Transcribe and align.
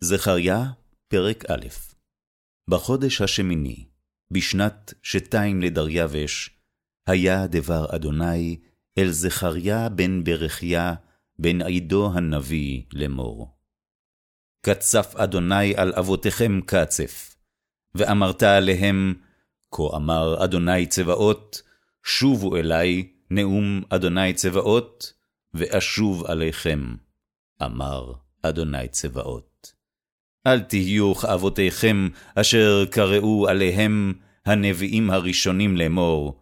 זכריה, 0.00 0.64
פרק 1.08 1.50
א' 1.50 1.66
בחודש 2.70 3.20
השמיני, 3.20 3.84
בשנת 4.30 4.94
שתיים 5.02 5.62
לדריווש, 5.62 6.50
היה 7.06 7.46
דבר 7.46 7.86
אדוני 7.94 8.60
אל 8.98 9.10
זכריה 9.10 9.88
בן 9.88 10.24
ברכיה, 10.24 10.94
בן 11.38 11.62
עידו 11.62 12.10
הנביא 12.14 12.82
לאמור. 12.92 13.58
קצף 14.66 15.14
אדוני 15.16 15.76
על 15.76 15.92
אבותיכם 15.94 16.60
קצף, 16.66 17.36
ואמרת 17.94 18.42
עליהם, 18.42 19.14
כה 19.70 19.96
אמר 19.96 20.44
אדוני 20.44 20.86
צבאות, 20.86 21.62
שובו 22.04 22.56
אלי, 22.56 23.12
נאום 23.30 23.82
אדוני 23.88 24.34
צבאות, 24.34 25.12
ואשוב 25.54 26.24
עליכם, 26.24 26.94
אמר 27.62 28.12
אדוני 28.42 28.88
צבאות. 28.88 29.47
אל 30.46 30.60
תהיו 30.60 31.14
כאבותיכם, 31.14 32.08
אשר 32.34 32.84
קראו 32.90 33.48
עליהם 33.48 34.12
הנביאים 34.46 35.10
הראשונים 35.10 35.76
לאמור. 35.76 36.40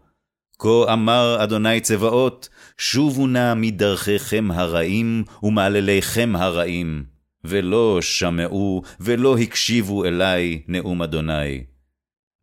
כה 0.59 0.92
אמר 0.92 1.37
אדוני 1.45 1.80
צבאות, 1.80 2.48
שובו 2.78 3.27
נא 3.27 3.54
מדרכיכם 3.54 4.51
הרעים 4.51 5.24
ומעלליכם 5.42 6.37
הרעים, 6.37 7.04
ולא 7.45 7.98
שמעו 8.02 8.82
ולא 9.01 9.38
הקשיבו 9.38 10.04
אלי 10.04 10.62
נאום 10.68 11.02
אדוני. 11.02 11.65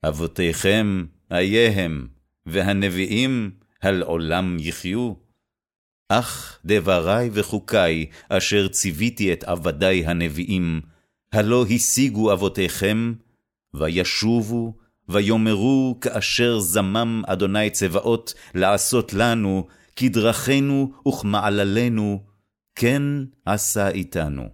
אבותיכם 0.05 1.05
איה 1.31 1.71
הם, 1.83 2.07
והנביאים 2.45 3.51
על 3.81 4.01
עולם 4.01 4.57
יחיו. 4.59 5.13
אך 6.09 6.59
דברי 6.65 7.29
וחוקי, 7.33 8.05
אשר 8.29 8.67
ציוויתי 8.67 9.33
את 9.33 9.43
עבדי 9.43 10.03
הנביאים, 10.05 10.81
הלא 11.33 11.65
השיגו 11.75 12.33
אבותיכם, 12.33 13.13
וישובו, 13.73 14.77
ויאמרו 15.09 15.97
כאשר 16.01 16.59
זמם 16.59 17.23
אדוני 17.27 17.69
צבאות 17.69 18.33
לעשות 18.55 19.13
לנו, 19.13 19.67
כדרכנו 19.95 20.93
וכמעללינו, 21.07 22.23
כן 22.75 23.03
עשה 23.45 23.89
איתנו. 23.89 24.49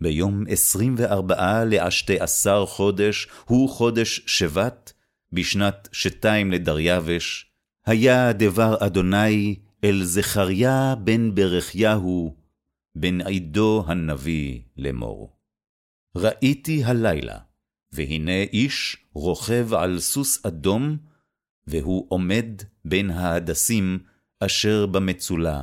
ביום 0.00 0.44
עשרים 0.48 0.94
וארבעה 0.98 1.64
לעשתי 1.64 2.20
עשר 2.20 2.66
חודש, 2.66 3.28
הוא 3.44 3.68
חודש 3.68 4.22
שבט, 4.26 4.92
בשנת 5.32 5.88
שתיים 5.92 6.52
לדריווש, 6.52 7.50
היה 7.86 8.32
דבר 8.32 8.76
אדוני 8.86 9.56
אל 9.84 10.04
זכריה 10.04 10.94
בן 11.04 11.34
ברכיהו, 11.34 12.41
בן 12.94 13.20
עידו 13.20 13.84
הנביא 13.86 14.60
לאמור. 14.76 15.36
ראיתי 16.16 16.84
הלילה, 16.84 17.38
והנה 17.92 18.42
איש 18.42 18.96
רוכב 19.14 19.74
על 19.74 19.98
סוס 19.98 20.46
אדום, 20.46 20.96
והוא 21.66 22.06
עומד 22.08 22.46
בין 22.84 23.10
ההדסים 23.10 23.98
אשר 24.40 24.86
במצולה, 24.86 25.62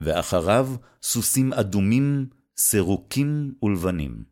ואחריו 0.00 0.68
סוסים 1.02 1.52
אדומים, 1.52 2.26
סרוקים 2.56 3.54
ולבנים. 3.62 4.24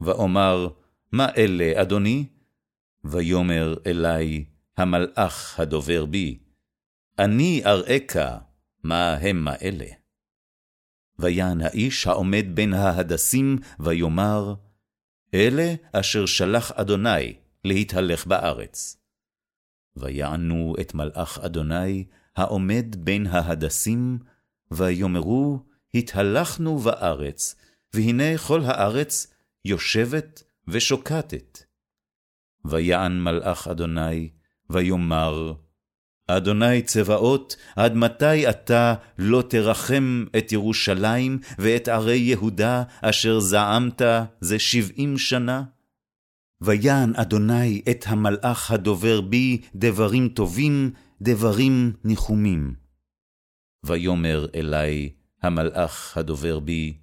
ואומר, 0.00 0.68
מה 1.12 1.28
אלה, 1.36 1.82
אדוני? 1.82 2.26
ויאמר 3.04 3.74
אלי 3.86 4.44
המלאך 4.76 5.60
הדובר 5.60 6.06
בי, 6.06 6.38
אני 7.18 7.62
אראך 7.66 8.16
מה 8.84 9.14
המה 9.14 9.54
אלה. 9.62 10.01
ויען 11.22 11.60
האיש 11.60 12.06
העומד 12.06 12.44
בין 12.54 12.72
ההדסים, 12.72 13.58
ויאמר, 13.80 14.54
אלה 15.34 15.74
אשר 15.92 16.26
שלח 16.26 16.72
אדוני 16.72 17.34
להתהלך 17.64 18.26
בארץ. 18.26 18.96
ויענו 19.96 20.74
את 20.80 20.94
מלאך 20.94 21.38
אדוני, 21.38 22.04
העומד 22.36 22.96
בין 22.98 23.26
ההדסים, 23.26 24.18
ויאמרו, 24.70 25.58
התהלכנו 25.94 26.78
בארץ, 26.78 27.54
והנה 27.94 28.38
כל 28.38 28.60
הארץ 28.64 29.34
יושבת 29.64 30.42
ושוקטת. 30.68 31.58
ויען 32.64 33.20
מלאך 33.20 33.68
אדוני, 33.68 34.30
ויאמר, 34.70 35.52
אדוני 36.26 36.82
צבאות, 36.82 37.56
עד 37.76 37.94
מתי 37.94 38.48
אתה 38.50 38.94
לא 39.18 39.42
תרחם 39.48 40.24
את 40.38 40.52
ירושלים 40.52 41.38
ואת 41.58 41.88
ערי 41.88 42.16
יהודה, 42.16 42.82
אשר 43.00 43.40
זעמת 43.40 44.02
זה 44.40 44.58
שבעים 44.58 45.18
שנה? 45.18 45.62
ויען 46.60 47.12
אדוני 47.16 47.82
את 47.90 48.04
המלאך 48.08 48.70
הדובר 48.70 49.20
בי 49.20 49.60
דברים 49.74 50.28
טובים, 50.28 50.90
דברים 51.22 51.92
ניחומים. 52.04 52.74
ויאמר 53.86 54.46
אלי 54.54 55.10
המלאך 55.42 56.16
הדובר 56.16 56.60
בי, 56.60 56.96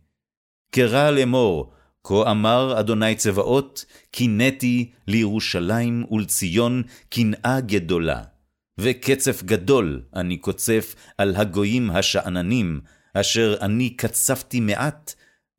קרא 0.71 1.09
לאמור, 1.09 1.71
כה 2.03 2.31
אמר 2.31 2.79
אדוני 2.79 3.15
צבאות, 3.15 3.85
קינאתי 4.11 4.91
לירושלים 5.07 6.05
ולציון 6.11 6.83
קנאה 7.09 7.61
גדולה. 7.61 8.23
וקצף 8.81 9.43
גדול 9.43 10.01
אני 10.15 10.37
קוצף 10.37 10.95
על 11.17 11.35
הגויים 11.35 11.91
השאננים, 11.91 12.81
אשר 13.13 13.55
אני 13.61 13.89
קצפתי 13.89 14.59
מעט, 14.59 15.13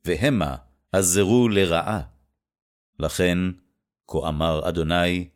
והמה 0.04 0.56
עזרו 0.92 1.48
לרעה. 1.48 2.00
לכן, 2.98 3.38
כה 4.09 4.28
אמר 4.28 4.69
אדוני, 4.69 5.28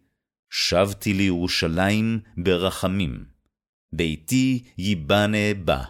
שבתי 0.51 1.13
לירושלים 1.13 2.21
ברחמים, 2.37 3.25
ביתי 3.93 4.65
ייבנה 4.79 5.55
בה, 5.65 5.85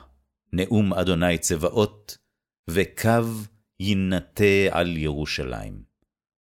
נאום 0.53 0.95
אדוני 0.95 1.39
צבאות, 1.39 2.19
וקו 2.71 3.29
יינטה 3.81 4.69
על 4.71 4.97
ירושלים. 4.97 5.83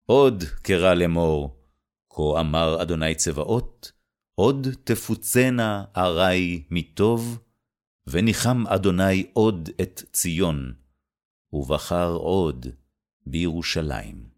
עוד 0.07 0.45
קרא 0.63 0.95
לאמור, 0.95 1.63
כה 2.11 2.41
אמר 2.41 2.83
אדוני 2.83 3.15
צבאות, 3.15 3.98
עוד 4.41 4.69
תפוצנה 4.85 5.85
ערי 5.95 6.63
מטוב, 6.71 7.39
וניחם 8.07 8.67
אדוני 8.67 9.27
עוד 9.33 9.69
את 9.83 10.03
ציון, 10.13 10.75
ובחר 11.53 12.13
עוד 12.13 12.67
בירושלים. 13.27 14.38